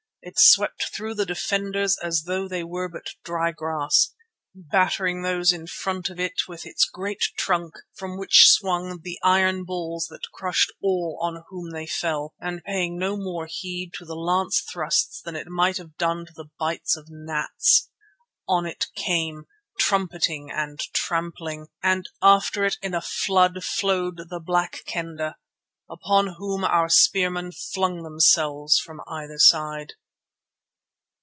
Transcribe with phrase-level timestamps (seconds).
[0.23, 4.13] It swept through the defenders as though they were but dry grass,
[4.53, 9.63] battering those in front of it with its great trunk from which swung the iron
[9.63, 14.15] balls that crushed all on whom they fell, and paying no more heed to the
[14.15, 17.89] lance thrusts than it might have done to the bites of gnats.
[18.47, 19.45] On it came,
[19.79, 25.37] trumpeting and trampling, and after it in a flood flowed the Black Kendah,
[25.89, 29.93] upon whom our spearmen flung themselves from either side.